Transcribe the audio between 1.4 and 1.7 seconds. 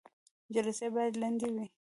وي